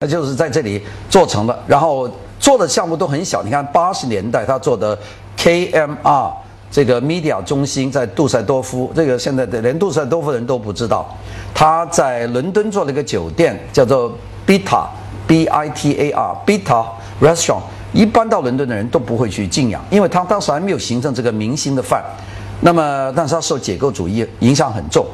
[0.00, 2.06] 那就是在这里做成了，然后
[2.38, 3.42] 做的项目都很小。
[3.42, 4.98] 你看八十年代他做的
[5.38, 6.30] KMR
[6.70, 11.16] 这个 media 中心在杜塞多夫，这个现在的连杜塞多夫人都不知道。
[11.54, 14.12] 他在伦敦做了一个酒店，叫做
[14.46, 14.84] Bita
[15.26, 16.84] B I T A R Bita
[17.22, 17.62] Restaurant。
[17.94, 22.04] 一般到伦敦的人都不会去敬仰，因为他当时还没有形成这个明星的范。
[22.60, 25.06] 那么，但是他受解构主义影响很重。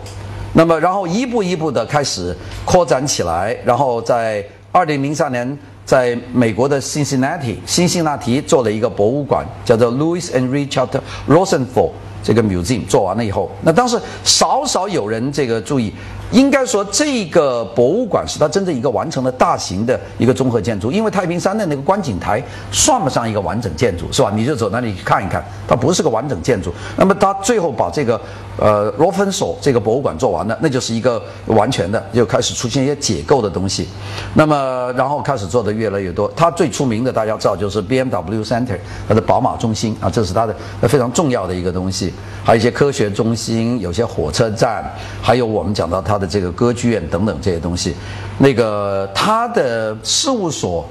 [0.54, 4.44] 那么，然后一步一步的开始扩展起来，然后在。
[4.72, 10.88] 二零零三年，在美国的辛辛那提，辛辛那提做了一个博物馆，叫做 Louis and Richard
[11.28, 11.90] Rosenthal
[12.22, 12.86] 这个 museum。
[12.86, 15.92] 做完了以后，那当时少少有人这个注意。
[16.30, 20.90] 应该说，这个博物馆是它真正一个完成的大型的一个综合建筑。
[20.90, 24.32] 因为太平山的那个观景台算不上一个完整建筑，是吧？
[24.34, 26.72] 你就走那里去看一看，它不是个完整建筑。
[26.96, 28.18] 那么它最后把这个
[28.56, 33.88] 呃罗芬索这个博物馆做完了，那就是一个完全的，就开始出现一些解构的东西。
[34.32, 36.26] 那么然后开始做的越来越多。
[36.34, 42.14] 它最出名的大家知道就是 BMW Center，它的宝马中心啊，这是它的非常重要的一个东西。
[42.42, 44.84] 还有一些科学中心，有些火车站，
[45.20, 46.18] 还有我们讲到它。
[46.22, 47.96] 的这个歌剧院等等这些东西，
[48.38, 50.86] 那个他的事务所，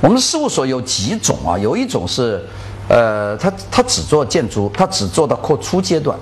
[0.00, 1.56] 我们事务所有几种啊？
[1.56, 2.44] 有一种是，
[2.88, 6.18] 呃，他他只做建筑，他只做到扩初阶段，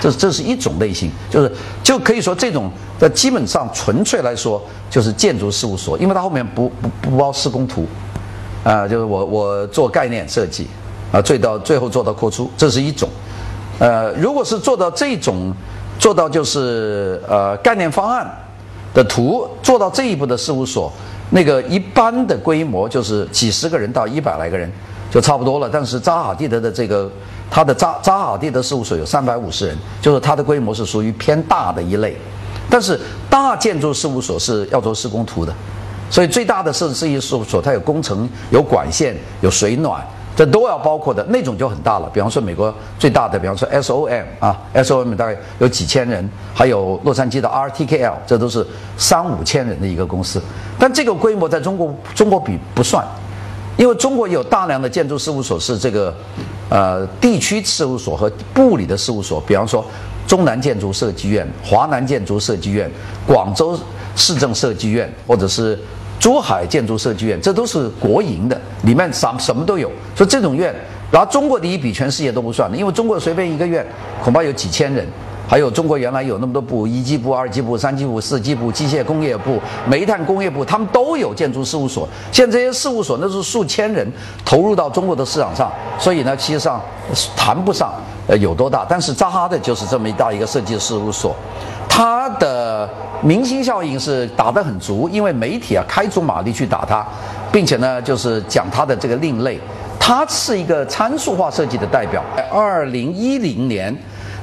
[0.00, 1.50] 这这是一种类型，就是
[1.82, 7.86] 就可以说这种的基本上纯粹来说就是建筑事务所，因为它后面不不不包施工图，
[8.64, 10.66] 啊，就是我我做概念设计，
[11.12, 13.08] 啊，最到最后做到扩出，这是一种，
[13.78, 15.54] 呃，如果是做到这种。
[15.98, 18.28] 做到就是呃概念方案
[18.92, 20.92] 的图做到这一步的事务所，
[21.30, 24.68] 那个一般的规模就是几十个人到一百来个人
[25.12, 25.70] 就差不多了。
[25.72, 27.08] 但是扎哈蒂德的这个
[27.48, 32.16] 他的扎扎哈蒂德事务所有三百五十人，就是它的规模是属于偏大的一类。
[32.70, 35.54] 但是大建筑事务所是要做施工图的，
[36.10, 40.02] 所以最大的设设计事务所它有工程、有管线、有水暖。
[40.34, 50.40] 这都要包括的那种就很大了，比方说美国最大的，比方说 SOM 啊，SOM 大概有几千人，还有洛杉矶的 RTKL，这都是三五千人的一个公司。
[50.78, 53.06] 但这个规模在中国中国比不算，
[53.82, 56.14] 因为中国有大量的建筑事务所是这个，
[56.68, 59.84] 呃，地区事务所和部里的事务所，比方说
[60.24, 62.88] 中南建筑设计院、华南建筑设计院、
[63.26, 63.76] 广州
[64.14, 65.76] 市政设计院，或者是。
[66.20, 69.90] 珠海建筑设计院，这都是国营的，里面什什么都有。
[70.14, 70.72] 所以这种院，
[71.10, 73.84] 然后中国第一比全世界都不算的，因为中国随便一个院
[74.22, 75.04] 恐怕有几千人。
[75.52, 82.08] 还有中国原来有那么多部，一级部、二级部、三级部、四级部、机械工业部、煤炭工业部，他们都有建筑事务所。
[82.32, 84.10] 现在这些事务所那是数千人
[84.46, 86.80] 投入到中国的市场上，所以呢，其实上
[87.36, 87.92] 谈不上
[88.26, 88.86] 呃有多大。
[88.88, 91.36] 但是扎哈的就是这么一大一个设计事务所，
[91.86, 92.88] 它的。
[93.24, 97.06] 明星效应是打得很足，因为媒体啊开足马力去打它，
[97.52, 99.60] 并且呢就是讲它的这个另类，
[100.00, 102.20] 它是一个参数化设计的代表。
[102.50, 103.96] 二零一零年，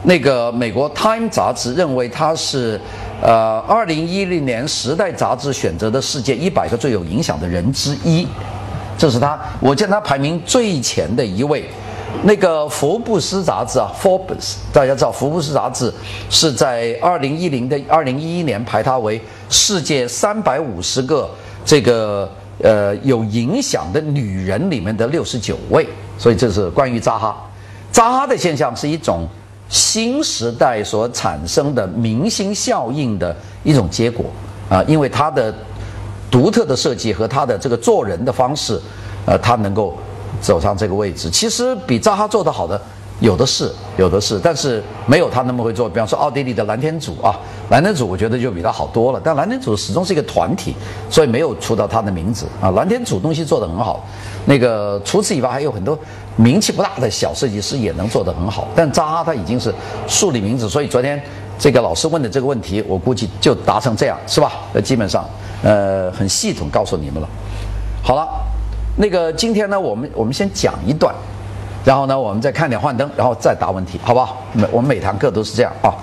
[0.04, 2.80] 那个美国《Time》杂志认为他是，
[3.22, 8.26] 呃，二零一零年《时代》杂志选择的世界一百个最有影响的人之一，
[8.98, 11.70] 这是他，我见他排名最前的一位。
[12.24, 15.94] 那个福布斯杂志啊，Forbes，大家知道福布斯杂志
[16.30, 21.30] 是在二零一零的二零一一年排他为世界三百五十个
[21.64, 22.30] 这个
[22.64, 25.88] 呃有影响的女人里面的六十九位，
[26.18, 27.38] 所以这是关于扎哈。
[27.92, 29.28] 扎哈的现象是一种
[29.70, 34.26] 新时代所产生的明星效应的一种结果
[34.70, 35.54] 啊，因为他的
[36.30, 38.78] 独特的设计和他的这个做人的方式，
[39.26, 39.96] 呃，他能够。
[40.42, 42.80] 走上这个位置，其实比扎哈做得好的
[43.20, 45.90] 有的是，有的是，但是没有他那么会做。
[45.90, 47.38] 比方说奥地利的蓝天组啊，
[47.70, 49.20] 蓝天组我觉得就比他好多了。
[49.22, 50.76] 但蓝天组始终是一个团体，
[51.10, 52.72] 所以没有出到他的名字啊。
[52.72, 54.08] 蓝天组东西做得很好，
[54.46, 55.98] 那个除此以外还有很多
[56.42, 58.68] 名气不大的小设计师也能做得很好。
[58.74, 59.74] 但扎哈他已经是
[60.08, 61.22] 树立名字，所以昨天
[61.58, 64.54] 这个老师问的这个问题，我估计就答成这样，是吧？
[64.74, 65.28] 呃，基本上
[65.62, 67.28] 呃很系统告诉你们了。
[68.02, 68.28] 好了。
[69.02, 71.16] 那个今天呢，我们我们先讲一段，
[71.86, 74.36] 然后呢，我们再看点幻灯，然后再答问题，好不好？
[74.52, 75.96] 每我们每堂课都是这样啊。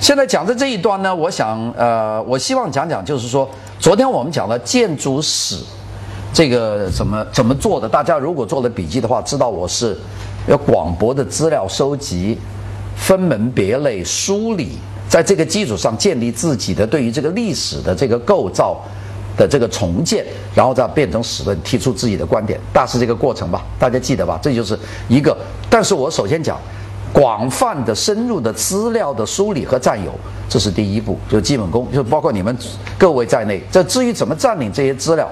[0.00, 3.46] 现在讲的这一段呢，我想呃，我希望讲讲，就是说，
[3.78, 5.62] 昨天我们讲了建筑史，
[6.34, 7.88] 这个怎么怎么做的？
[7.88, 9.96] 大家如果做了笔记的话，知道我是
[10.48, 12.36] 要广博的资料收集，
[12.96, 14.72] 分门别类梳理，
[15.08, 18.82] 在这个基础上建立自己的对于这个历史的这个构造。
[19.36, 24.38] 的这个重建，然后再变成史论，提出自己的观点，大是这个过程吧，大家记得吧？
[24.40, 24.78] 这就是
[25.08, 25.36] 一个。
[25.68, 26.56] 但是我首先讲，
[27.12, 30.14] 广泛的、深入的资料的梳理和占有，
[30.48, 32.56] 这是第一步，就是基本功，就包括你们
[32.96, 33.60] 各位在内。
[33.72, 35.28] 这至于怎么占领这些资料，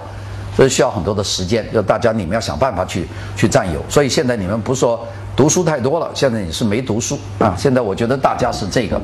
[0.56, 3.06] 这需要很多的时间，就大家你们要想办法去
[3.36, 3.82] 去占有。
[3.88, 7.54] 所以现在你们不是说读书太多了，现在你是没读书啊。
[7.56, 9.00] 现在我觉得大家是这个。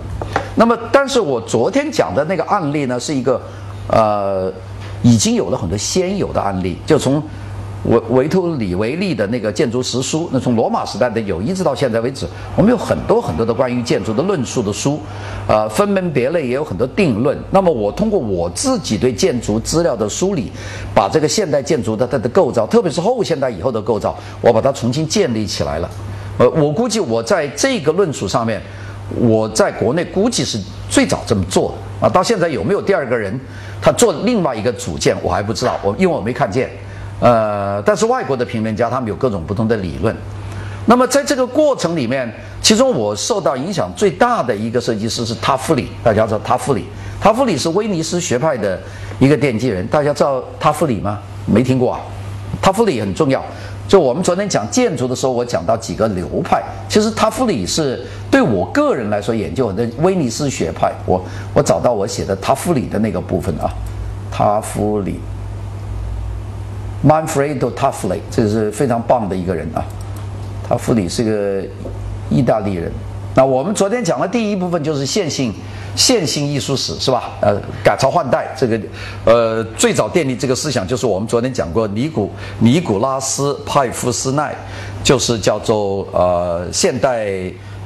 [0.54, 3.40] 那么，但是我昨天讲的那个案例呢，是一个
[3.88, 4.52] 呃
[5.02, 7.22] 已经有了很多先有的案例，就从。
[7.84, 12.26] 维维托里维利的那个建筑实书，那从罗马时代的有，一直到现在为止，
[12.56, 15.00] 我们有很多很多的关于建筑的论述的书，
[15.46, 17.38] 呃，分门别类也有很多定论。
[17.50, 20.50] 那么我通过我自己对建筑资料的梳理，
[20.92, 25.88] 把这个现代建筑的它的构造，特别是后现代以后的构造，我把它重新建立起来了。
[26.38, 28.60] 呃，我估计我在这个论述上面，
[29.20, 30.58] 我在国内估计是
[30.90, 32.10] 最早这么做的啊。
[32.10, 33.38] 到现在有没有第二个人
[33.80, 36.69] 他做另外一个组件，我还不知道，我因为我没看见。
[37.20, 40.14] 呃，但是外国的评论家他们有各种不同的理论。
[40.86, 42.32] 那么在这个过程里面，
[42.62, 46.86] 其中我受到影响最大的一个设计师是塔夫里，大家知道塔夫里，
[47.20, 48.80] 塔夫里是威尼斯学派的
[49.18, 49.86] 一个奠基人。
[49.88, 51.18] 大家知道塔夫里吗？
[51.44, 52.00] 没听过啊？
[52.62, 53.44] 塔夫里很重要。
[53.86, 56.62] 就我们昨天讲建筑的时候，我讲到几个流派。
[56.88, 60.90] 其实塔夫里是对我个人来说研究的威尼斯学派。
[61.04, 61.22] 我
[61.52, 63.68] 我找到我写的塔夫里的那个部分啊，
[64.30, 65.20] 塔夫里。
[67.06, 69.84] Manfredo Taffli，这是非常棒的一个人啊。
[70.68, 71.66] 他夫里是个
[72.28, 72.92] 意大利人。
[73.34, 75.54] 那我们昨天讲的第一部分就是线性
[75.94, 77.30] 线性艺术史，是吧？
[77.40, 78.80] 呃，改朝换代，这个
[79.24, 84.52] 呃最早奠定这个思想就是我们昨天讲过尼古尼古拉斯派夫斯奈，
[85.04, 87.28] 就是叫做呃现代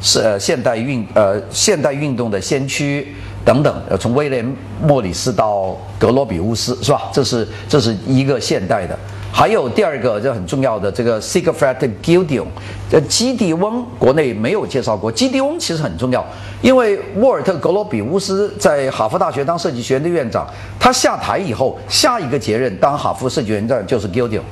[0.01, 3.15] 是呃现代运呃现代运动的先驱。
[3.45, 4.45] 等等，呃，从威廉·
[4.83, 7.11] 莫里斯到格罗比乌斯，是吧？
[7.13, 8.97] 这是这是一个现代的。
[9.35, 12.45] 还有第二个，这很重要的这个 Siegfried Giedion，
[12.93, 15.11] 呃，基迪翁，国内没有介绍过。
[15.11, 16.23] 基迪翁其实很重要，
[16.61, 20.47] 因为沃尔特·格罗比乌斯在哈佛大学当设计学院的院长，
[20.79, 24.43] 他下台以后，下一个接任当哈佛设计院长就是 Giedion，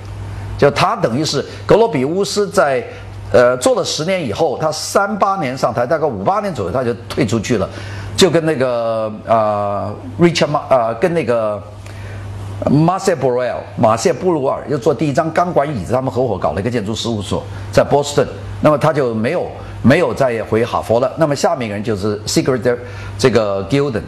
[0.56, 2.82] 就他等于是格罗比乌斯在
[3.30, 7.68] 呃做了十年以后，他三八年上台，大概五八年左右他就退出去了。
[8.20, 9.90] 就跟那个呃
[10.20, 11.58] ，Richard 马呃，跟那个
[12.66, 18.28] Marcel b r e l 马赛布鲁尔又做第一张钢管椅子，他们合伙搞了一个建筑事务所，在波士顿。
[18.60, 19.46] 那么他就没有
[19.80, 21.10] 没有再回哈佛了。
[21.16, 22.76] 那么下面一个人就是 Secret
[23.16, 24.02] 这个 Gilden。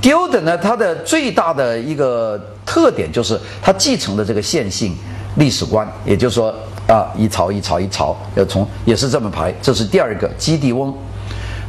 [0.00, 4.96] Gilden 呢，他的最大的一个特点就是他继承了这个线性
[5.36, 6.50] 历史观，也就是说
[6.88, 9.52] 啊，一朝一朝一朝要从也是这么排。
[9.60, 10.94] 这是第二个基地翁。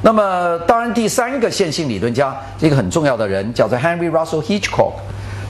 [0.03, 4.94] 那么，当然，第三个线性理论家，一个很重要的人叫做 Henry Russell Hitchcock，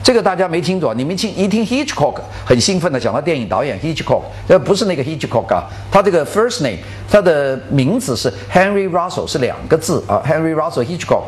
[0.02, 6.76] 这个大家没听懂，你们听一听 Hitchcock 很兴奋的讲到电影导演 Hitchcock，呃，不是那个 Hitchcock 啊，他这个 first name，
[7.10, 11.22] 他的名字是 Henry Russell，是两个字啊，Henry Russell Hitchcock。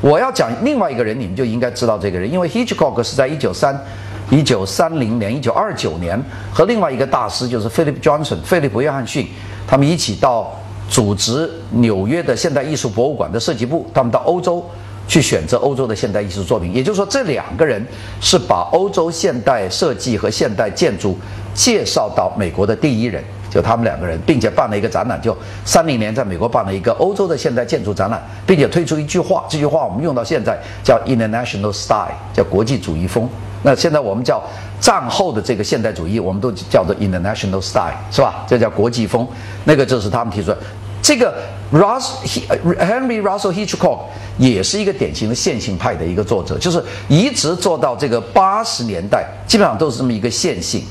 [0.00, 3.80] 我要讲另外一个人，你们就应该知道这个人，因为 Hitchcock 是在一九三
[4.28, 6.20] 一九三零年、一九二九年
[6.52, 9.28] 和另外一个大师就是 Philip Johnson，费利普约翰逊，
[9.68, 10.52] 他们一起到。
[10.88, 14.64] 组织纽约的现代艺术博物馆的设计部，他们到欧洲
[15.08, 16.72] 去选择欧洲的现代艺术作品。
[16.74, 17.84] 也就是说，这两个人
[18.20, 21.18] 是把欧洲现代设计和现代建筑
[21.52, 33.28] 介绍到美国的第一人，就他们两个人，并且办了一个展览，就三零年在美国办了一个欧洲的现代建筑展览，并且推出一句话，这句话我们用到现在叫 “international style”，叫国际主义风。
[33.64, 34.40] 那现在我们叫
[34.78, 38.44] 战后的这个现代主义，我们都叫做 international style，是吧？
[38.46, 39.26] 这叫国际风。
[39.64, 40.58] 那个就是他们提出的。
[41.02, 41.34] 这个
[41.72, 42.10] Russ
[42.78, 44.00] Henry Russell Hitchcock
[44.38, 50.84] 也是一个典型的线性派的一个作者，就是一直做到这个八十年代，基本上都是这么一个线性。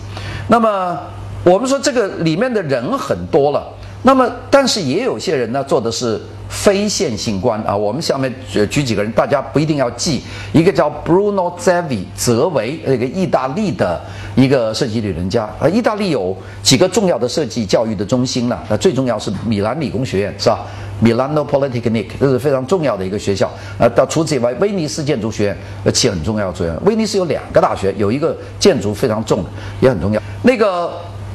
[0.48, 1.00] 那么
[1.44, 3.68] 我们说这个里面的人很多了，
[4.02, 6.20] 那么但是也有些人呢做的是。
[6.54, 10.22] 非线性观啊，我们下面举举几个人，大家不一定要记。
[10.54, 14.00] 一个叫 Bruno Zevi，泽维，那个意大利的
[14.36, 15.68] 一个设计理论家啊。
[15.68, 18.60] 意大利有几个重要的设计教育的中心呢？
[18.70, 20.60] 那最重要是米兰理工学院，是吧
[21.04, 23.52] ？Milano Polytechnic，这是非常重要的一个学校。
[23.80, 26.78] 呃，到除此以外，威尼斯建筑学院呃起很重要的作用。
[26.86, 29.50] 威尼斯有两个大学，有一个建筑非常重的，
[29.82, 30.22] 也很重要。
[30.44, 30.94] 那个。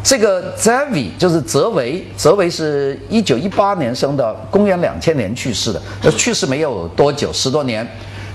[0.09, 5.83] 这个 Zevi 就是泽维，泽维是一九一八年生的，公元两千年去世的。
[6.03, 7.87] 呃，去世没有多久，十多年。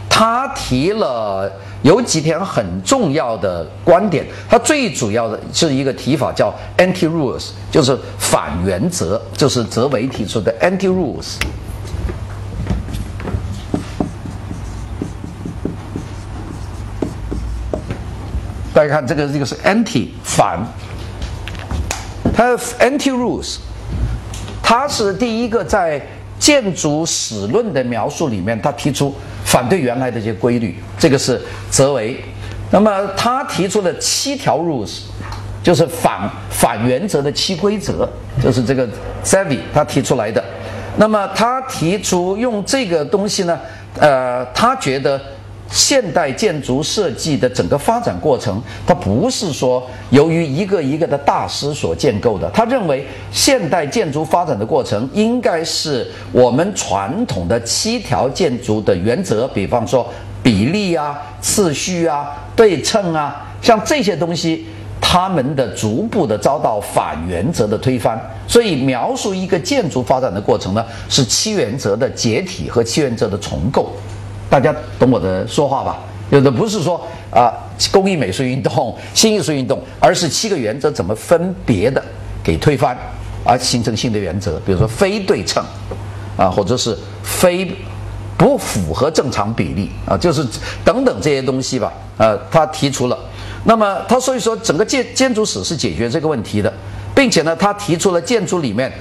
[0.08, 1.52] 他提了
[1.82, 11.38] 有几点很重要的观点，他最主要的是一个提法叫 anti rules，就是反原则，就是泽维提出的 anti rules。
[18.76, 20.60] 大家看这个，这个是 anti 反。
[22.36, 23.58] 它 anti rules，
[24.62, 26.02] 他是第一个在
[26.40, 29.14] 建筑史论的描述里面，他提出
[29.46, 30.76] 反对原来的这些规律。
[30.98, 32.20] 这个是泽维。
[32.72, 35.02] 那么他提出了七条 rules，
[35.62, 38.10] 就是反反原则的七规则，
[38.42, 38.88] 就是这个
[39.24, 40.44] Zevi 他提出来的。
[40.98, 43.60] 那么他提出用这个东西呢，
[44.00, 45.22] 呃，他觉得。
[45.70, 52.50] 现代建筑设计的整个发展过程，它不是说由于一个一个的大师所建构的。
[52.52, 60.08] 他认为，现代建筑发展的过程应该是我们传统的七条建筑的原则，比方说
[60.44, 64.66] 比例啊、次序啊、对称啊，像这些东西，
[65.02, 68.20] 他们的逐步的遭到反原则的推翻。
[68.48, 73.92] 所以，描述一个建筑发展的过程呢，是七原则的解体和七原则的重构。
[74.50, 76.00] 大家懂我的说话吧？
[76.30, 77.54] 有的不是说啊，
[77.92, 82.04] 工艺美术运动、 新艺术运动，而是七个原则怎么分别的
[82.44, 82.98] 给推翻，
[83.44, 84.60] 而形成新的原则。
[84.66, 85.64] 比如说非对称，
[86.38, 87.72] 啊，或者是非
[88.38, 90.44] 不符合正常比例啊，就是
[90.84, 91.92] 等等这些东西吧。
[92.18, 93.18] 呃，他提出了，
[93.66, 96.72] 那么他所以说整个建建筑史是解决这个问题的，
[97.14, 98.92] 并且呢，他提出了建筑里面。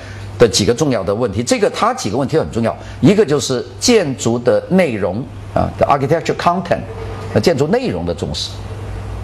[0.42, 2.76] 的几个重要的问题，这个它几个问题很重要。
[3.00, 6.80] 一个就是建筑的内容啊，the architecture content，
[7.40, 8.50] 建筑内容的重视，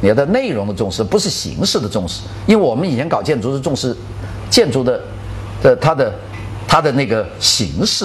[0.01, 2.23] 你要的内容的重视，不是形式的重视。
[2.47, 3.93] 因为我们以前搞建筑是重视
[4.49, 5.01] 建筑的
[5.61, 6.15] 的它的
[6.69, 8.05] 它的那个形式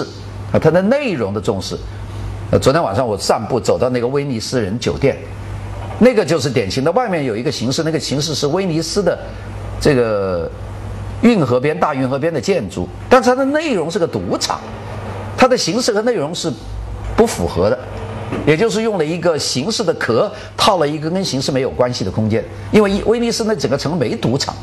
[0.52, 1.78] 啊，它的内容的重视。
[2.50, 5.16] 呃，昨天晚上我散步走到那个威尼斯人酒店，
[6.00, 9.16] 那个就是典型的，外面有一个形式，那个形式是威尼斯的
[9.80, 10.50] 这个。
[11.24, 14.60] 运河边大运河边的建筑，但是它的内容是个赌场，
[15.36, 16.52] 它的形式和内容是
[17.16, 17.80] 不符合的，
[18.46, 22.44] 也就是用了一个形式的壳套了一个跟形式没有关系的空间。
[22.72, 24.54] 因为威尼斯那整个城没赌场，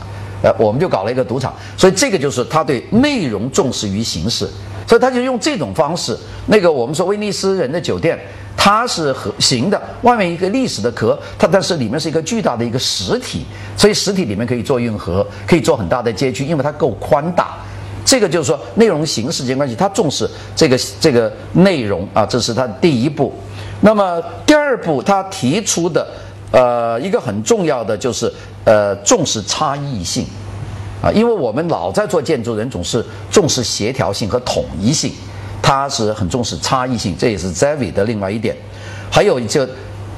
[0.43, 4.47] 呃，我们就搞了一个赌场，所以这个就是他对内容重视于形式，
[4.87, 6.17] 所以他就用这种方式。
[6.47, 8.19] 那个我们说威尼斯人的酒店。
[8.57, 13.45] 它是和形的，外面一个历史的壳，它但是里面是一个巨大的一个实体，
[13.77, 17.57] 所以实体里面可以做运河，可以做很大的街区，因为它够宽大。
[18.05, 23.33] 这个就是说内容形式间关系，它重视这个这个内容啊，这是它第一步。
[23.81, 26.07] 那么第二步，他提出的
[26.51, 28.31] 呃一个很重要的就是
[28.65, 30.27] 呃重视差异性
[31.03, 35.13] 啊，因为我们老在做建筑，人总是重视协调性和统一性。
[35.71, 38.57] 他是很重视差异性，这也是 Zevi 的另外一点。
[39.09, 39.65] 还有就，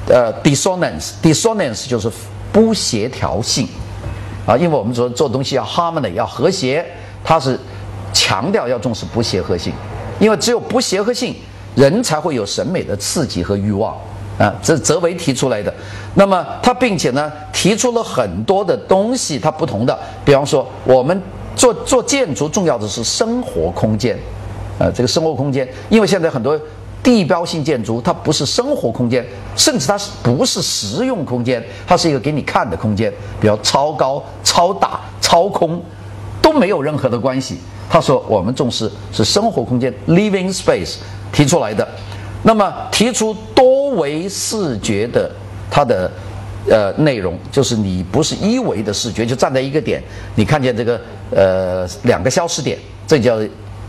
[0.07, 2.09] 呃，dissonance，dissonance 就是
[2.51, 3.67] 不协调性
[4.47, 6.83] 啊，因为我们说做东西要 harmony，要和谐，
[7.23, 7.55] 他是
[8.11, 9.71] 强调要重视不协和性，
[10.19, 11.35] 因为只有不协和性，
[11.75, 13.95] 人才会有审美的刺激和欲望
[14.39, 14.51] 啊。
[14.63, 15.71] 这泽维提出来的。
[16.15, 19.95] 那么他并且呢提出了很多的东西，它不同的，
[20.25, 21.21] 比方说我们
[21.55, 24.17] 做做建筑重要的是生活空间。
[24.79, 26.59] 呃，这个生活空间，因为现在很多
[27.03, 29.23] 地标性建筑，它不是生活空间，
[29.55, 35.81] 甚至它是不是实用空间，它是一个给你看的空间，比如超高、超大、超空，
[36.41, 37.57] 都没有任何的关系。
[37.89, 40.95] 他说我们重视是生活空间 （living space）
[41.31, 41.87] 提出来的，
[42.41, 45.29] 那么提出多维视觉的
[45.69, 46.09] 它的
[46.67, 50.01] 呃内容，就是你不是一维的视觉，就站在一个点，
[50.35, 50.99] 你看见这个
[51.29, 53.37] 呃两个消失点，这叫。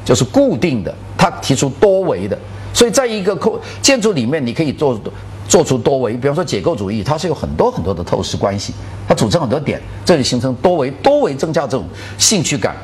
[0.05, 2.39] 就是固定的，他提出多维的，
[2.73, 5.01] 所以在一个空建筑里面，你可以做
[5.49, 6.13] 做出多维。
[6.15, 8.73] 比方说解构主义，它是有很多很多的透视关系，
[9.09, 11.87] 它组成很多点，这里形成多维，多维增加这种
[12.19, 12.77] 兴趣感。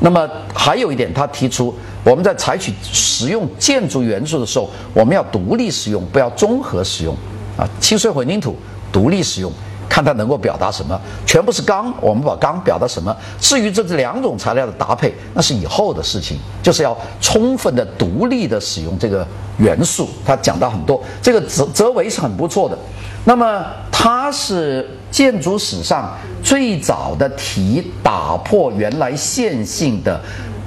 [0.00, 7.14] 那么还有一点，他提出我们在采取使用建筑元素的时候，我们要独立使用，不要综合使用
[7.56, 8.56] 啊，清水混凝土
[8.92, 9.52] 独立使用。
[9.88, 13.14] 看它能够表达什么，全部是钢，我们把钢表达什么？
[13.38, 19.26] 至于这两种材料的搭配，那是以后的事情，就是要充分的独立的使用这个
[19.58, 20.08] 元素。
[20.24, 22.76] 他讲到很多，这个泽泽维是很不错的。
[23.24, 26.12] 那么他是建筑史上
[26.42, 30.20] 最早的提打破原来线性的，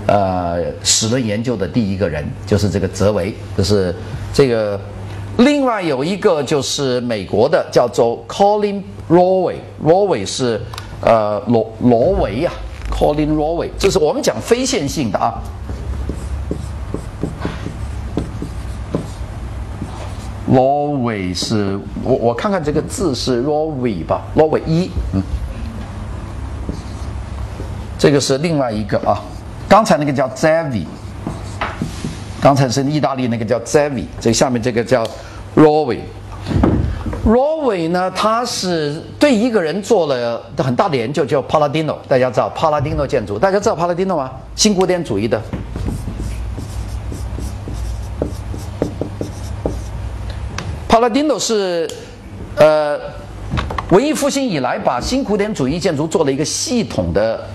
[0.08, 3.96] 呃，史论研究的第一个人，就是这个泽维，就是
[4.34, 4.80] 这个。
[5.38, 10.62] 另外有一个就是美国的，叫做 Colin Rowe，Rowe 是
[11.02, 12.52] 呃罗罗维呀
[12.92, 15.42] ，Colin Rowe，这是我们讲非线性的啊。
[20.48, 25.22] 罗维是我我看看这个字是罗维吧，罗维一，嗯，
[27.98, 29.22] 这个是另外一个啊，
[29.70, 30.86] 刚才那个叫 Zevi，
[32.42, 35.06] 刚才是意大利那个叫 Zevi，这下面这个叫。
[37.28, 44.32] 罗伟呢他是对一个人做了很大的研究叫帕拉丁诺大家知道帕拉丁诺建筑大家知道帕拉丁诺吗？
[44.56, 45.42] 新古典主义的。
[50.88, 51.86] 帕拉丁诺是
[52.56, 52.98] 呃
[53.92, 57.46] 文艺复兴以来把新古典主义建筑做了一个系统的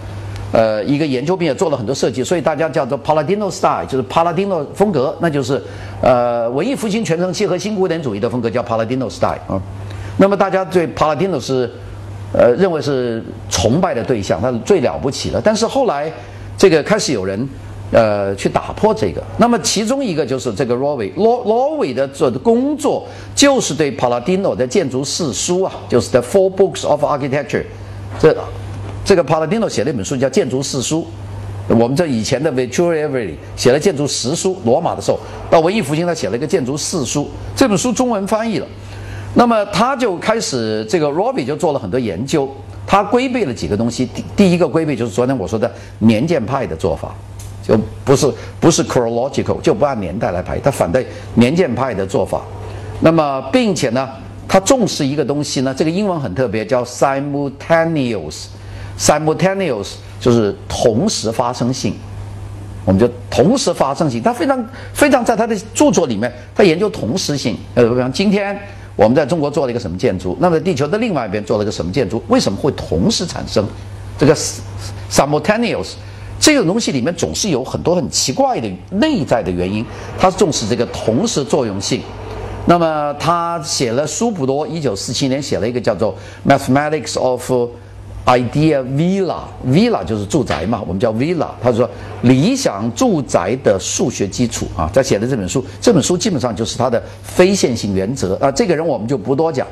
[0.53, 5.61] 呃一个研究，并且做了很多设计，所以大家叫做 Palladino style，就是 Palladino 风格，那就是
[6.01, 9.61] 呃文艺复兴全盛期和新古典主义的风格叫 Palladino style 啊。
[10.19, 11.69] 那么大家对 Palladino 是
[12.33, 15.41] 呃认为是崇拜的对象，他是最了不起的。
[15.41, 16.13] 但是后来
[16.57, 17.49] 这个开始有人。
[17.95, 19.23] 呃，去打破这个。
[19.37, 27.65] 那么其中一个就是这个 Rowe，罗罗韦的做的工作就是对 Palladino 的建筑四书啊，就是 The Four Books of Architecture。
[28.19, 28.35] 这
[29.05, 31.07] 这个 Palladino 写了一本书叫《建筑四书》。
[31.77, 35.19] 我们这以前的 Vittorio Verri 写了《建筑十书》，罗马的时候
[35.51, 37.25] 到文艺复兴他写了一个《建筑四书》。
[37.57, 38.67] 这本书中文翻译了。
[39.35, 42.53] 那么他就开始这个 Robbie 就做了很多研究，
[42.87, 44.05] 他规避了几个东西。
[44.07, 47.15] 第第一个规避就是昨天我说的年鉴派的做法。
[47.63, 48.29] 就不是
[48.59, 52.43] 不是 chronological，就不按年代来排，他反对年鉴派的做法。
[52.99, 54.09] 那么，并且呢，
[54.49, 58.47] 他重视一个东西呢，这个英文很特别，叫 simultaneous。
[58.99, 61.95] Simultaneous 就是同时发生性。
[62.85, 67.57] 我们就同时发生性，他非常非常在他的著作里面，他研究同时性。
[67.75, 68.59] 呃，比方今天
[68.97, 73.65] 我们在中国做了一个什么建筑，那么地球的另外一边做了一个什么建筑，为什么会同时产生？
[74.19, 74.37] 这个
[75.09, 75.91] simultaneous。
[76.41, 79.87] 这种东西里面总是有很多很奇怪的内在的原因，
[80.19, 82.03] 他重视这个同时作用性。
[82.67, 86.13] 那么他写了书不多，一九四七年写了一个叫做
[86.51, 87.53] 《Mathematics of
[88.27, 91.49] Idea Villa》，Villa 就是住宅嘛，我们叫 Villa。
[91.63, 91.89] 他说
[92.23, 98.51] 理想住宅的数学基础啊，在写的这本书，这本书基本上就是他的非线性原则啊。
[98.51, 99.67] 这个人我们就不多讲。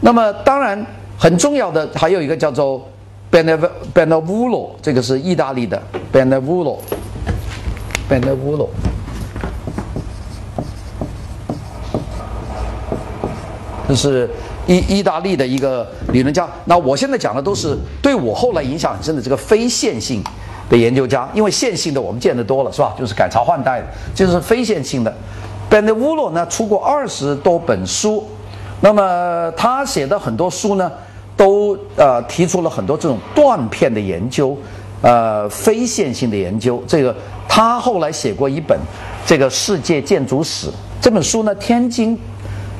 [0.00, 2.84] 那么当然很重要的还有一个叫做。
[3.30, 8.68] Benevolo，这个是意大利的 Benevolo，Benevolo，
[13.86, 14.30] 这是
[14.68, 16.48] 意意大利的一个理论家。
[16.66, 20.22] 那我现在讲的都是对我后来影响很深的这个非线性
[20.70, 22.94] 的研究家，因为线性的我们见得多了，是吧？
[22.96, 25.12] 就是改朝换代的，就是非线性的。
[25.68, 28.24] Benevolo 呢出过二十多本书，
[28.80, 30.88] 那么他写的很多书呢。
[31.38, 34.58] 都呃提出了很多这种断片的研究，
[35.02, 36.82] 呃非线性的研究。
[36.84, 37.14] 这个
[37.48, 38.76] 他后来写过一本
[39.24, 40.68] 这个世界建筑史
[41.00, 42.18] 这本书呢，天津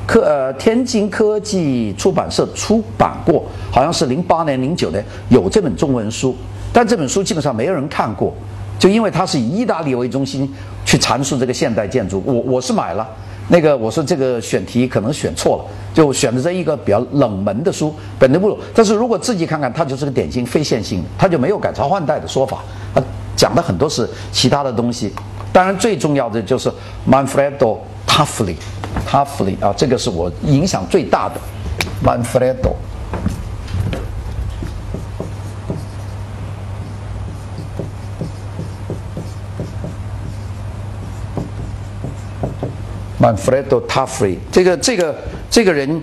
[0.09, 6.35] 科呃天津科技出版社出版过，好像是零八年零九年有这本中文书，
[6.73, 8.33] 但这本书基本上没有人看过，
[8.79, 10.51] 就因为它是以意大利为中心
[10.83, 12.23] 去阐述这个现代建筑。
[12.25, 13.07] 我我是买了。
[13.49, 18.57] 那个我说这个选题可能选错了，就选的这一个比较冷门的书，本德布鲁。
[18.73, 22.63] 但是如果自己看看，它就是个典型非线性的，它就没有改朝换代的说法，
[22.95, 23.03] 它
[23.35, 25.13] 讲的很多是其他的东西。
[25.53, 26.71] 当然最重要的就是
[27.07, 28.55] Manfredo Tafli
[29.07, 31.35] Taffy 啊，这个是我影响最大的
[32.03, 32.75] Manfredo。
[43.19, 45.13] Manfredo Taffy，这个这个
[45.49, 46.01] 这个人，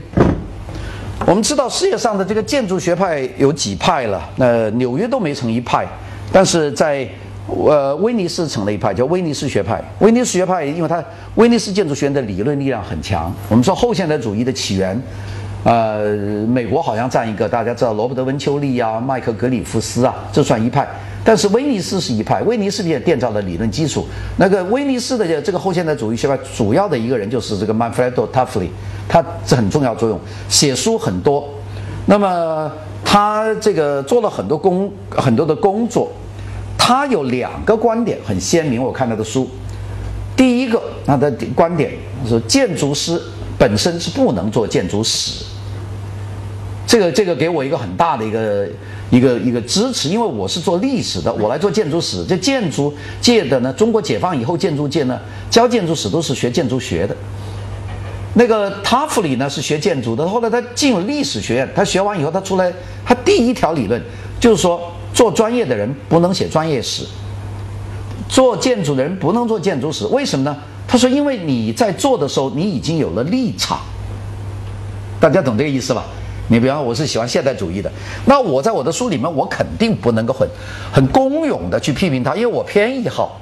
[1.26, 4.22] 我们知道世界上的这个建筑学派有几派了。
[4.36, 5.86] 那纽约都没成一派，
[6.30, 7.08] 但是在
[7.46, 9.82] 呃威尼斯成了一派，叫威尼斯学派。
[10.00, 11.02] 威尼斯学派，因为它
[11.36, 13.32] 威尼斯建筑学院的理论力量很强。
[13.48, 15.00] 我们说后现代主义的起源，
[15.64, 20.86] 呃，美国好像占一个，大家知道罗伯特温丘利啊，麦克格里夫斯啊，这算一派。
[21.24, 24.06] 但是威尼斯是一派，威尼斯也奠造了理论基础。
[24.36, 28.68] 那个威尼斯的这个后现代主义学派主要的一个人就是这个 Manfredo Taffy，
[29.08, 31.48] 他这很重要作用，写书很多。
[32.04, 32.70] 那么
[33.04, 36.12] 他这个做了很多工很多的工作，
[36.86, 38.80] 他有两个观点很鲜明。
[38.80, 39.50] 我看他的书，
[40.36, 41.90] 第一个他的观点
[42.24, 43.20] 是建筑师
[43.58, 45.44] 本身是不能做建筑史。
[46.86, 48.68] 这个这个给我一个很大的一个
[49.10, 52.24] 一个一个支持，因为我是做历史的，我来做建筑史。
[52.24, 55.18] 这建筑界的呢，中国解放以后，建筑界呢
[55.50, 57.16] 教建筑史都是学建筑学的。
[58.34, 62.72] 那个塔夫里呢是学建筑的，后来他进了历史学院，他学完以后，他出来，
[63.04, 64.00] 他第一条理论
[64.38, 64.80] 就是说，
[65.16, 67.06] 做专业的人不能写专业史，
[68.28, 70.04] 做建筑的人不能做建筑史。
[70.08, 70.54] 为什么呢？
[70.86, 73.78] 他说，因为你在做的时候，你已经有了立场。
[75.18, 76.04] 大家懂这个意思吧？
[76.48, 77.90] 你比方我是喜欢现代主义的，
[78.26, 80.46] 那我在我的书里面，我肯定不能够很
[80.92, 83.40] 很公勇的去批评他，因为我偏一号，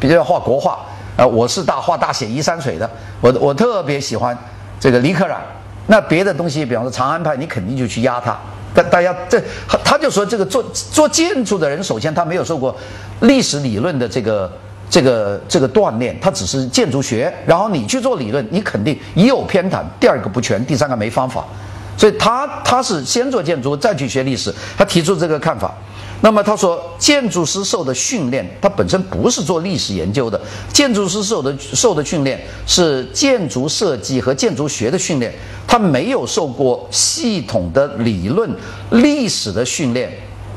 [0.00, 0.80] 比较画国画，
[1.16, 4.36] 呃，我是大画大写一山水的，我我特别喜欢
[4.80, 5.40] 这个李可染，
[5.86, 8.36] 那别的东西，比方说长安派，你肯定就去压他。
[8.74, 9.42] 大大家这
[9.84, 12.76] 他就说这个做做建筑的人，首先他没有受过
[13.20, 14.50] 历史理论的这个
[14.88, 21.44] 这个这个锻炼，他只是建筑学，然后你去做理论，你肯定一有偏袒，第二个不全，第三个没方法。
[21.96, 24.52] 所以他他是先做建筑，再去学历史。
[24.76, 25.74] 他提出这个看法。
[26.24, 30.40] 那么他说，建筑师受的训练，他本身不是做历史研究的。
[30.72, 35.34] 建筑师受的受的训练是建筑设计和建筑学的训练，
[35.66, 38.48] 他没有受过系统的理论
[38.90, 40.08] 历史的训练。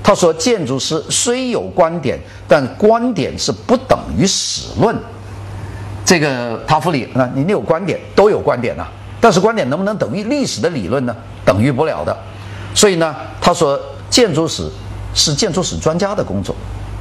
[0.04, 4.96] 他说，建筑师虽有观点，但观点是不等于史论。
[6.06, 8.86] 这个塔夫里啊，你有观点都有观点呐，
[9.20, 11.16] 但是观点能不能等于历史的理论呢？
[11.44, 12.16] 等于不了的。
[12.76, 13.80] 所以呢，他说
[14.12, 14.70] 建筑史。
[15.16, 16.56] 是建筑史专家的工作，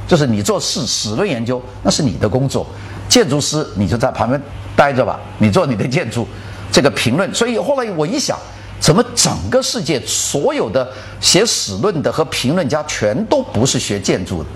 [0.07, 2.65] 就是你做史史论研究，那是你的工作。
[3.07, 4.41] 建筑师你就在旁边
[4.75, 6.27] 待着吧，你做你的建筑
[6.71, 7.31] 这个评论。
[7.33, 8.35] 所以后来我一想，
[8.79, 10.89] 怎么整个世界所有的
[11.21, 14.49] 写史论的和评论家全都不是学建筑的，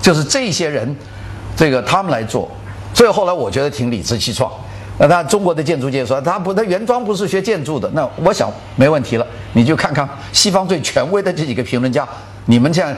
[0.00, 0.94] 就是这些人，
[1.56, 2.48] 这个他们来做。
[2.94, 4.50] 所以后来我觉得挺理直气壮。
[4.98, 7.90] 那他中国的建筑界说他不，他原装不是学建筑的。
[7.92, 12.06] 那我想没问题了，你就看看西方最权威的这几个评论家。
[12.46, 12.94] 你们像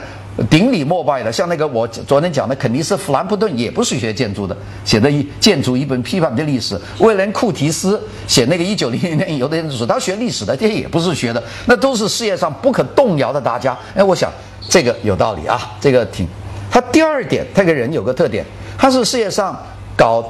[0.49, 6.79] 顶礼膜拜的，像那个我昨天讲的肯尼斯·弗兰普顿，也不是学建筑的，写的一建筑一本批判的历史。
[6.99, 13.77] 威廉·库提斯写那个一九零零年有的建筑史，他学历史的，这些也不是学的，那都是世界上不可动摇的大家。
[13.93, 14.31] 哎，我想
[14.69, 16.25] 这个有道理啊，这个挺。
[16.71, 18.45] 他第二点，他个人有个特点，
[18.77, 19.59] 他是世界上
[19.97, 20.23] 搞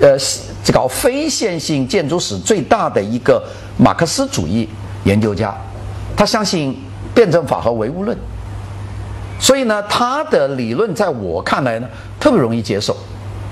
[0.00, 0.16] 呃
[0.72, 3.42] 搞非线性建筑史最大的一个
[3.76, 4.66] 马克思主义
[5.04, 5.54] 研究家，
[6.16, 6.80] 他相信
[7.14, 8.16] 辩证法和唯物论。
[9.40, 11.88] 所以呢，他的理论在我看来呢，
[12.20, 12.94] 特别容易接受，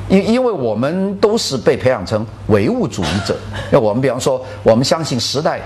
[0.09, 3.35] 因因为我们都是被培养成唯物主义者。
[3.72, 5.59] 那我们比方说，我们相信时代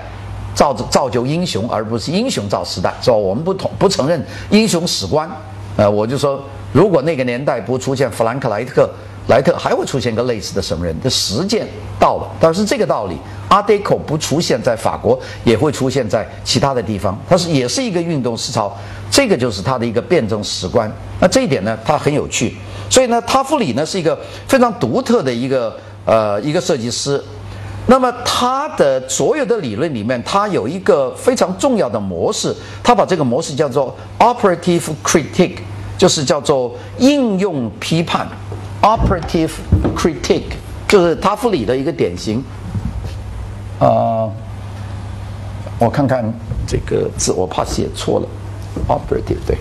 [0.54, 3.16] 造造就英雄，而不是英雄造时代，是吧？
[3.16, 5.28] 我们不同不承认英雄史观。
[5.76, 6.40] 呃，我就说，
[6.72, 8.88] 如果那个年代不出现弗兰克莱特。
[9.28, 10.98] 莱特还会出现个类似的什么人？
[11.00, 11.64] 的实践
[11.96, 13.16] 到了，但是这个道理
[13.48, 17.16] ，Art Deco 不出现在法国，也会出现在其他的地方。
[17.28, 18.76] 它是也是一个运动思潮，
[19.12, 20.90] 这个就是他的一个辩证史观。
[21.20, 22.56] 那这一点呢，他很有趣。
[22.88, 27.22] 所以呢，塔夫里呢是一个非常独特的一个呃一个设计师。
[27.88, 35.58] 那么他的所有的理论里面，他有一个非常重要的模式，他把这个模式叫做 Operative Critique，
[35.98, 38.26] 就是叫做应用批判。
[38.80, 39.50] Operative
[39.94, 40.54] critique
[40.88, 42.42] 就是塔夫里的一个典型。
[43.78, 44.30] 啊，
[45.78, 46.24] 我看看
[46.66, 48.26] 这个字，我怕写错了。
[48.88, 49.58] Operative 对。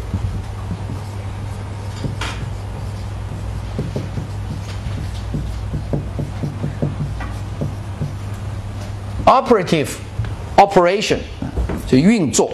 [9.26, 9.90] Operative
[10.58, 11.20] operation
[11.88, 12.52] 就运作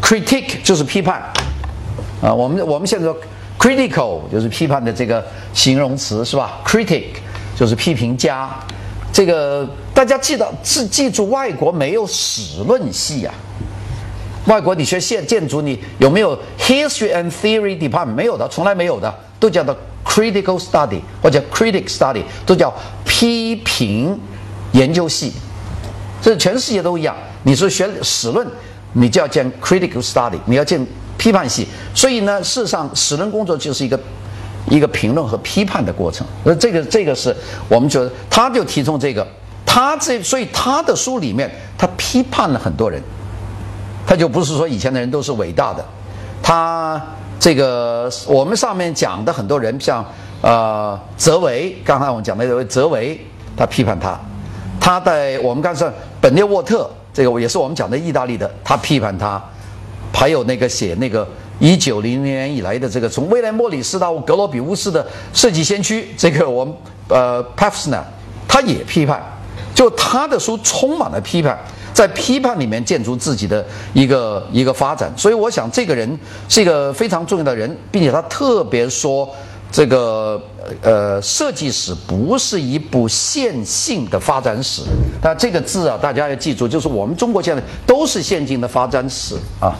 [0.00, 1.22] ，critique 就是批判。
[2.22, 3.16] 啊，我们我们现在说。
[3.58, 7.08] Critical 就是批判的这个形容词是吧？Critic
[7.54, 8.48] 就是批评家。
[9.12, 13.34] 这个大家记得记记住，外国没有史论系啊。
[14.50, 18.14] 外国你学建建筑，你有没有 History and Theory Department？
[18.14, 24.18] 没有的，从来没有的，都叫做 Critical Study 或者 Critic Study，都叫批评
[24.72, 25.32] 研究系。
[26.20, 27.16] 这全世界都一样。
[27.44, 28.44] 你是学史论，
[28.94, 30.84] 你就要建 Critical Study，你要建。
[31.20, 34.00] 批判系，所以呢，事实上，史论工作就是一个
[34.70, 36.26] 一个评论和批判的过程。
[36.44, 37.36] 那这个这个是
[37.68, 39.26] 我们觉得，他就提出这个，
[39.66, 42.98] 他这所以他的书里面，他批判了很多人，
[44.10, 45.84] 他就不是说以前的人都是伟大的。
[46.42, 47.00] 他
[47.38, 50.04] 这个我们上面讲的很多人，像
[50.42, 53.24] 呃泽维，刚才我们讲的泽维，
[53.56, 54.18] 他批判他；
[54.80, 55.88] 他在我们刚才
[56.20, 59.40] 本列沃特，这个也是我们讲的意大利的，他批判他。
[60.12, 61.24] 还有那个写那个
[61.60, 66.74] 一九零零年以来的这个从威廉莫里斯到格罗比乌斯的设计先驱，这个我们
[67.06, 68.04] 呃 p a f s n e r
[68.48, 69.22] 他也批判，
[69.72, 71.56] 就他的书充满了批判，
[71.92, 75.12] 在批判里面建筑自己的一个一个发展。
[75.16, 79.28] 所以我想这个人是一个非常重要的人，并且他特别说
[79.70, 80.40] 这个
[80.82, 84.82] 呃设计史不是一部线性的发展史。
[85.20, 89.74] 但这个字啊，大家要记住，就是我们中国现在都是线性的发展史啊。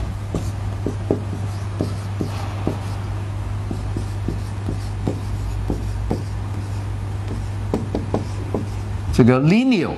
[9.12, 9.90] 这个 linear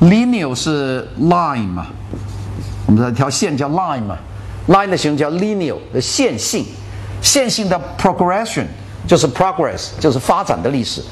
[0.00, 1.86] Linear 是 line 嘛？
[2.86, 4.16] 我们说一条线叫 line 嘛
[4.68, 6.64] ？line 的形容叫 linear 的线性，
[7.20, 8.64] 线性的 progression
[9.06, 11.02] 就是 progress 就是发展的历史。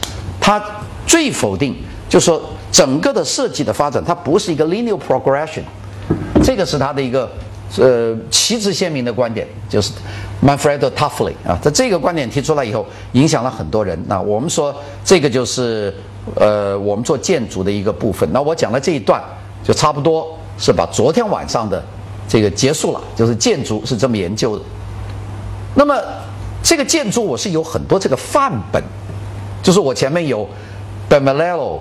[0.40, 0.62] 它
[1.06, 1.76] 最否定
[2.08, 5.62] 就是说整个的设计的发展，它不是一个 linear progression。
[6.42, 7.30] 这个是它的一个
[7.76, 9.92] 呃旗帜鲜明的观点，就是
[10.42, 14.02] Manfred Toffoli 啊，在这个观点提出来以后，影响了很多人。
[14.06, 14.74] 那我们说
[15.04, 15.94] 这个就是
[16.36, 18.28] 呃我们做建筑的一个部分。
[18.32, 19.22] 那我讲的这一段
[19.64, 20.26] 就差不多
[20.58, 21.82] 是把昨天晚上的
[22.28, 24.64] 这个结束了，就是建筑是这么研究的。
[25.74, 25.94] 那么
[26.62, 28.82] 这个建筑我是有很多这个范本，
[29.62, 30.44] 就是我前面有
[31.08, 31.80] b e m e l l o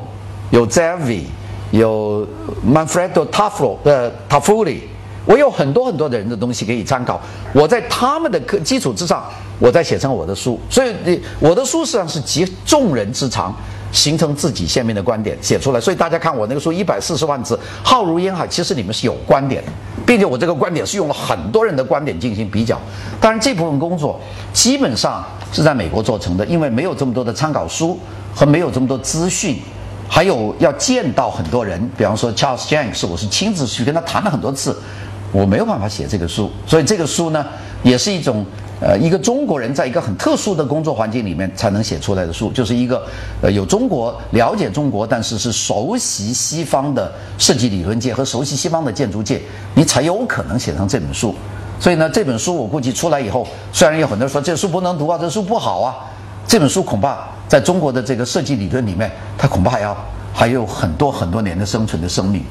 [0.52, 1.24] 有 Zavi，
[1.72, 2.26] 有
[2.66, 4.80] Manfredo Taffo，呃，Taffoli，。
[5.26, 7.20] 我有很多很多的人的东西可以参考，
[7.54, 9.26] 我在他们的基基础之上，
[9.60, 10.58] 我再写成我的书。
[10.70, 13.54] 所以，我的书实际上是集众人之长，
[13.92, 15.80] 形成自己鲜明的观点写出来。
[15.80, 19.72] 所以大家看我那个书一百四十万字，浩如烟海，其实你们是有观点的，
[20.06, 22.80] 并且我这个观点是用了很多人的观点进行比较。
[23.20, 24.20] 当然，这部分工作
[24.54, 28.00] 基本上是在美国做成的，因为没有这么多的参考书
[28.36, 29.60] 和没有这么多资讯，
[30.08, 34.78] 还有要见到很多人，比方说 Charles Jenks，我是亲自去跟他谈了很多次。
[35.34, 37.46] 我没有办法写这个书，所以这个书呢，
[37.84, 38.46] 也是一种
[38.80, 43.04] 呃，一个中国人在一个很特殊的工作环境里面才能写出来的书，就是一个
[43.42, 49.42] 呃，有中国了解中国，但是是熟悉西方的设计理论界和熟悉西方的建筑界，
[49.74, 51.34] 你才有可能写成这本书。
[51.80, 55.96] 所以呢，这本书我估计出来以后，虽然有很多人说这书不能读啊，这书不好啊，
[56.48, 59.98] 这本书恐怕在中国的这个设计理论里面，它恐怕还要
[60.32, 62.44] 还有很多很多年的生存的生命。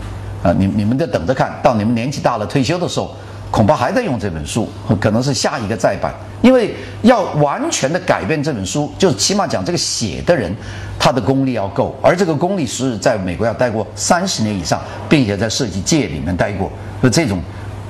[0.42, 3.14] 啊，你你们得等着看到你们年纪大了退休的时候，
[3.56, 4.68] 恐怕还在用这本书，
[5.00, 6.14] 可能是下一个再版。
[6.42, 10.54] 因为要完全的改变这本书，就起码讲这个写的人，
[10.98, 16.70] 他的功力要够，而这个功力是在美国要待过三十年以上，并且在设计界里面待过，
[17.02, 17.40] 就这种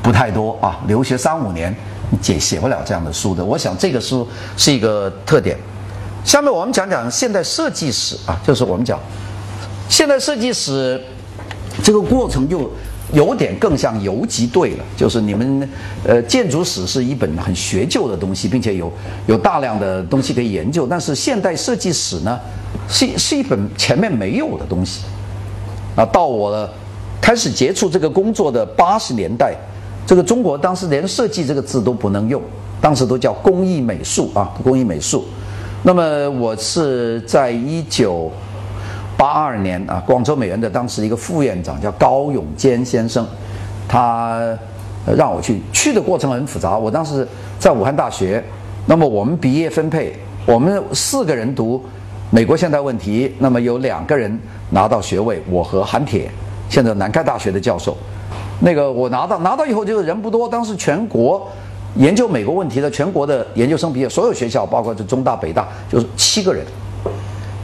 [0.00, 0.79] 不太多啊。
[0.87, 1.74] 留学三五年，
[2.22, 3.44] 写写不了这样的书的。
[3.44, 4.26] 我想这个书
[4.57, 5.59] 是一个特点。
[6.24, 9.00] 下面我们讲讲现代设计史啊，就是我们讲
[9.88, 11.02] 现代设计史。
[11.83, 12.70] 这个过程就
[13.12, 15.69] 有点更像游击队了，就是你们，
[16.05, 18.92] 呃，建筑史是一本很学究的东西，并且有
[19.27, 20.87] 有大量的东西可以研究。
[20.88, 22.38] 但是现代设计史呢，
[22.88, 25.03] 是是一本前面没有的东西。
[25.95, 26.69] 啊，到我
[27.21, 29.55] 开始接触这个工作的八十年代，
[30.05, 32.42] 这个中国当时连设计这个字都不能用，
[32.81, 35.25] 当时都叫工艺美术啊，工艺美术。
[35.85, 38.33] 那么我是在一九。
[39.16, 43.26] 八二年啊，广州美院的当时一个副院长叫高永坚先生，
[43.88, 44.57] 他
[45.16, 46.76] 让我去，去的过程很复杂。
[46.76, 47.26] 我当时
[47.59, 48.44] 在武汉大学，
[48.85, 51.83] 那么我们毕业分配，我们四个人读
[52.31, 54.38] 美国现代问题，那么有两个人
[54.70, 56.31] 拿到学位，我和韩铁，
[56.68, 57.96] 现在南开大学的教授。
[58.61, 61.48] 那个我拿到拿到以后，就是人不多，当时全国
[61.94, 66.62] 研究美国问题的全国的研究生毕业，所有学校包括这中大、北大，就是七个人，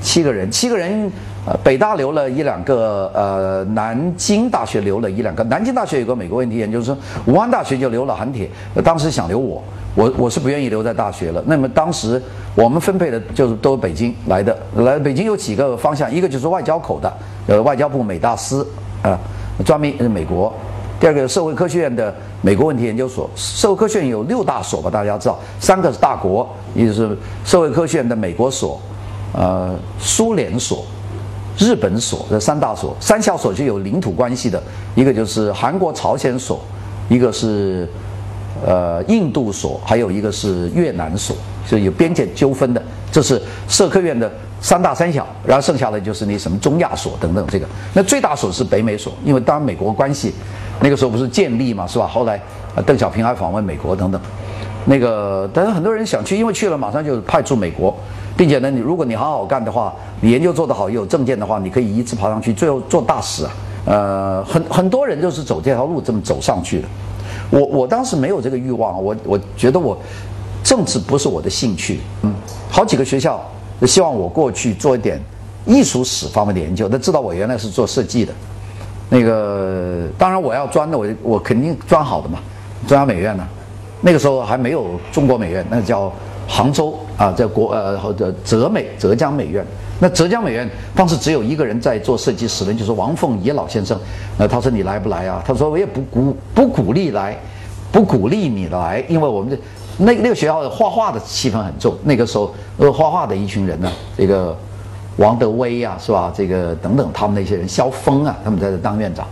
[0.00, 1.12] 七个人，七个人。
[1.44, 5.42] 呃，北大留了一两个，呃，南京大学留了一两个。
[5.44, 8.48] 南京大学有个美国问题研究生，武汉大学就留了韩铁。
[8.84, 9.60] 当时想留我，
[9.96, 11.42] 我我是不愿意留在大学了。
[11.44, 12.22] 那么当时
[12.54, 17.12] 我们分配的就是都北京来的，来北京有几个方向，一个就是外交口的，
[17.48, 18.64] 呃，外交部美大司
[19.02, 19.18] 啊，
[19.64, 20.48] 专门是美国；
[21.00, 28.80] 第二个社会科学院的美国问题研究所，社会科学院有六大所吧，大家知道，三个是大国，一个是社会科学院的美国所，
[29.32, 30.84] 呃，苏联所。
[31.58, 34.62] 日本所这三大所，三小所就有领土关系的，
[34.94, 36.60] 一个就是韩国朝鲜所，
[37.08, 37.88] 一个是
[38.66, 41.36] 呃印度所，还有一个是越南所，
[41.68, 42.82] 就有边界纠纷的。
[43.10, 47.46] 这是社科院的三大三小，然后剩下的就是那什么中亚所等等。
[47.48, 50.32] 这个那最大所是北美所，因为当然美国关系
[50.80, 52.06] 那个时候不是建立嘛，是吧？
[52.06, 52.40] 后来
[52.86, 54.18] 邓小平还访问美国等等。
[54.86, 57.94] 那个但是很多人想去，因为去了马上就派驻美国。
[58.34, 63.50] 并且呢，你如果你好好干的话，你研究做得好，有证件的话，你可以一直爬上去，最后做大使啊。
[63.84, 66.88] 呃，很很多人就是走这条路这么走上去的。
[67.50, 69.96] 我我当时没有这个欲望，我我觉得我
[70.64, 72.00] 政治不是我的兴趣。
[72.22, 72.32] 嗯，
[72.70, 73.44] 好几个学校
[73.86, 75.20] 希望我过去做一点
[75.66, 78.32] 艺术史方面的研究，他知道我原来是做设计的。
[79.10, 82.38] 那个当然我要专的，我我肯定专好的嘛。
[82.86, 83.46] 中央美院呢，
[84.00, 86.10] 那个时候还没有中国美院，那叫。
[86.48, 89.64] 杭州啊，在国呃或者浙美浙江美院，
[90.00, 93.96] 那浙江美院当时只有一个人在做设计史人，就是王凤仪老先生。
[94.36, 95.40] 那他说你来不来啊？
[95.46, 97.38] 他说我也不鼓不鼓励来，
[97.92, 99.56] 不鼓励你来，因为我们的
[99.98, 101.94] 那那个学校画画的气氛很重。
[102.02, 104.56] 那个时候呃画画的一群人呢，这个
[105.18, 106.32] 王德威呀，是吧？
[106.34, 109.24] 这个等等他们那些人，肖峰啊，他们在这当院长。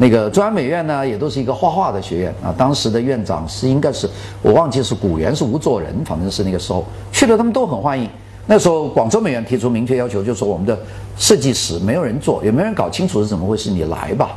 [0.00, 2.54] 那个中央美院呢，也都是一个画画的学院啊。
[2.56, 4.08] 当时的院长是应该是
[4.40, 6.82] 我忘记是古元是吴作人，反正是那个时候
[7.12, 8.08] 去了，他们都很欢迎。
[8.46, 10.76] 那时候广州美院提出明确要求，就说我们的
[11.18, 14.30] 设计史没有人做，也没人搞清楚是怎么回事，你来吧。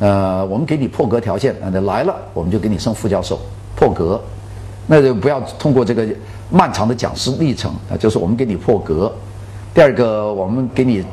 [0.00, 3.38] 呃，我们给你破格条件，那来了我们就给你升副教授，
[3.76, 4.18] 破格，
[4.86, 6.08] 那就不要通过这个
[6.50, 9.12] 漫长的讲师历程啊，就是我们给你破格。
[9.74, 11.04] 第二个，我们给你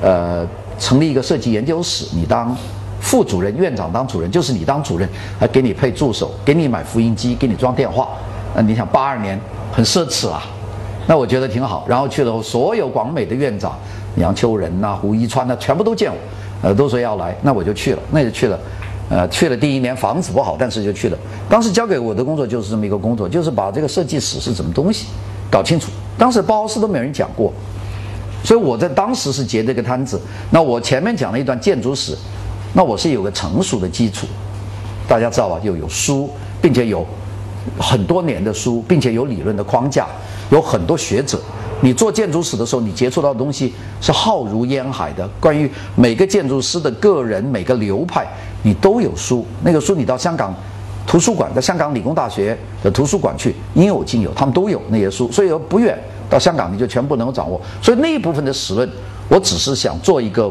[0.00, 0.46] 呃
[0.78, 2.56] 成立一个设计研究室，你当
[3.00, 5.08] 副主任，院长当主任，就是你当主任，
[5.38, 8.08] 还给你配助手，给你买复印机，给你装电话。
[8.54, 9.38] 那你想八二年
[9.72, 10.42] 很奢侈啊，
[11.06, 11.84] 那我觉得挺好。
[11.88, 13.78] 然后去了后，所有广美的院长，
[14.16, 16.16] 杨秋仁呐、胡一川呐，全部都见我，
[16.62, 18.58] 呃，都说要来，那我就去了，那就去了。
[19.10, 21.16] 呃，去了第一年房子不好，但是就去了。
[21.48, 25.06] 当时交给我的工作就是这么一个工作，就是把这个设计史是什么东西
[25.50, 25.90] 搞清楚。
[26.18, 27.50] 当时包豪斯都没人讲过，
[28.44, 30.20] 所以我在当时是接这个摊子。
[30.50, 32.14] 那我前面讲了一段建筑史，
[32.72, 34.26] 那我是有个成熟的基础，
[35.06, 35.58] 大家知道吧？
[35.62, 37.06] 又有书，并且有。
[37.78, 40.06] 很多年的书，并且有理论的框架，
[40.48, 41.38] 有很多学者。
[41.82, 45.28] 你做建筑史的时候，你接触到的东西是浩如烟海的。
[45.38, 48.26] 关于每个建筑师的个人、每个流派，
[48.62, 49.44] 你都有书。
[49.62, 50.54] 那个书你到香港
[51.06, 55.30] 图书馆，在香港理工大学的图书馆去，应有尽有，他们都有那些书。
[55.30, 55.98] 所以不远
[56.30, 57.60] 到香港，你就全部能够掌握。
[57.82, 58.88] 所以那一部分的史论，
[59.28, 60.50] 我只是想做一个，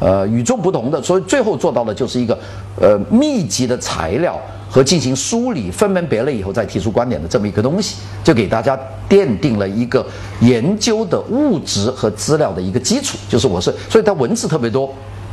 [0.00, 1.00] 呃，与众不同的。
[1.00, 2.36] 所以最后做到的就是一个，
[2.80, 4.36] 呃，密集的材料。
[4.72, 10.06] 和进行梳理、分门别类以后再提出观点的这么一个东西，就给大家奠定了一个
[10.42, 13.18] 研究的物质和资料的一个基础。
[13.28, 14.88] 就是我是，所以它文字特别多。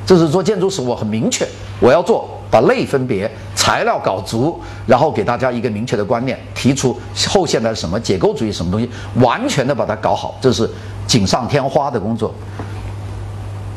[0.07, 1.47] 这是做建筑史，我很明确，
[1.79, 8.89] 我要做把类分别、材料搞足，然后给大家一个明确的观念，提出后现代什么解构主义什么东西，
[9.21, 10.67] 完全的把它搞好，这是
[11.05, 12.33] 锦上添花的工作。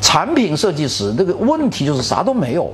[0.01, 2.69] 产品设计师这个问题就是啥都没有。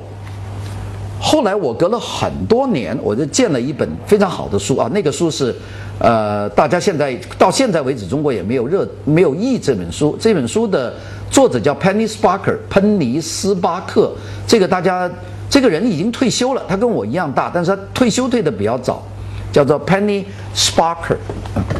[1.19, 5.53] 后来我隔了很多年，我就见了一本非常好的书啊，那个书是，
[5.97, 10.15] 呃，大家现在到现在为止，中国也没有热没有译这本书。
[10.19, 10.93] 这本书的
[11.31, 14.13] 作者叫 Penny Sparker，喷尼斯巴克。
[14.45, 15.09] 这个大家
[15.49, 19.03] 这个人已经退休了，他跟我一样大，但是他退休退的比较早，
[19.51, 20.23] 叫做 Penny
[20.55, 21.17] Sparker。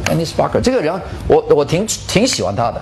[0.03, 2.81] Penny Sparker 这个人，我我挺挺喜欢他的。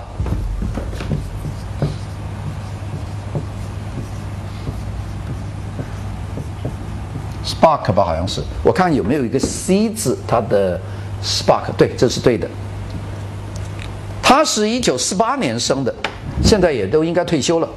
[7.46, 10.80] Spark 吧，好像是，我看有没有一个 C 字，它的
[11.22, 12.48] Spark，对，这是对的。
[14.20, 15.94] 他是一九四八年生的，
[16.42, 17.68] 现在也都应该退休了。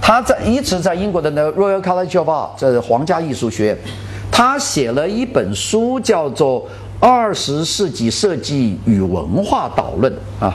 [0.00, 3.78] 他在一直在英国的那 Royal College of Art，这是皇家艺术学院。
[4.32, 6.62] 他写了一本书，叫做
[6.98, 10.12] 《二十世纪设计与文化导论》
[10.44, 10.52] 啊，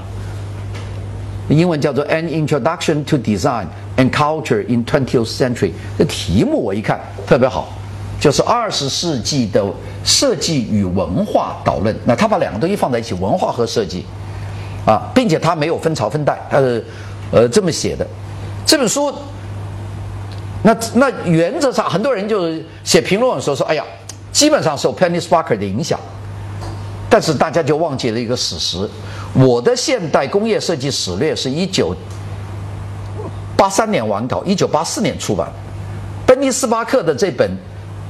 [1.48, 5.70] 英文叫做《An Introduction to Design and Culture in Twentieth Century》。
[5.98, 7.70] 这题目我一看特别好。
[8.20, 9.64] 就是二十世纪的
[10.04, 14.04] 设计与文化导论，那他把两个东西放在一起，文化和设计，
[14.86, 16.86] 啊，并且他没有分朝分代，他是
[17.32, 18.06] 呃这么写的。
[18.66, 19.10] 这本书，
[20.64, 22.52] 那那原则上很多人就
[22.84, 23.86] 写评论的时候说，哎呀，
[24.34, 25.98] 基本上受 Penny Sparker 的影响，
[27.10, 28.90] 但是大家就忘记了一个史实，
[29.34, 31.96] 我的现代工业设计史略是一九
[33.56, 35.50] 八三年完稿，一九八四年出版，
[36.26, 37.50] 本尼斯巴克的这本。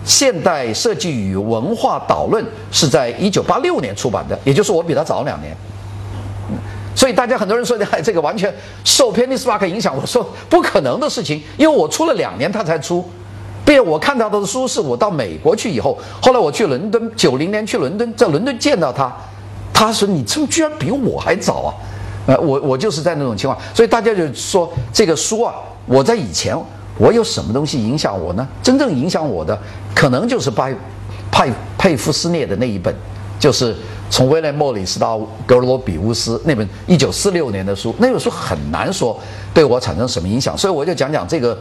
[0.05, 5.55] 现代设计与文化导论是在一九八六年出版的，也就是我比他早两年。
[6.95, 13.07] 所以大家很多人说的这个完全受 Penny Spark 影响，我说不可能的事情，因为我出了两年他才出，
[13.63, 19.15] 并且我看到的书是我到美国去以后，后来我去伦敦，九零年去伦敦，在伦敦见到他，
[19.71, 21.73] 他说你这居然比我还早啊！
[22.25, 25.53] 呃，我我就是在那种情况，所以大家就说这个书啊，
[25.85, 26.57] 我在以前。
[26.99, 28.47] 我有什么东西影响我呢？
[28.61, 29.57] 真正影响我的，
[29.95, 30.75] 可能就是拜
[31.31, 32.93] 派佩夫斯涅的那一本，
[33.39, 33.73] 就是
[34.09, 37.95] 从威廉莫里斯到格罗比乌斯那本一九四六年的书。
[37.99, 39.17] 那本书很难说
[39.53, 41.57] 对我产生什么影响，所以我就讲讲这个，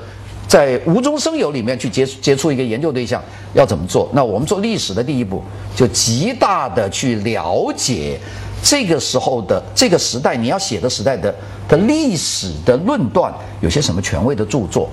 [0.48, 3.22] 在无中生有里面去接触接触一个研究对象
[3.54, 4.10] 要怎么做。
[4.12, 5.40] 那我们做历史的第一步，
[5.76, 8.18] 就极大的去了解。
[8.62, 11.34] 这个时候的这个时代，你要写的时代的
[11.68, 14.88] 的历史的论断，有些什么权威的著作？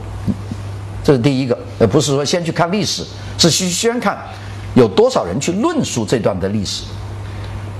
[1.03, 3.03] 这是第一个，而不是说先去看历史，
[3.37, 4.17] 是需先看
[4.73, 6.83] 有多少人去论述这段的历史。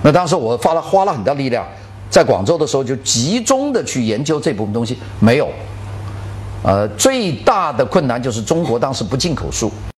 [0.03, 1.65] 那当时我花了花了很大力量，
[2.09, 5.49] 在广州的时候就集中的去研究这部分东西，没有。
[6.61, 9.71] 呃，最大的困难就是中国当时不进口书。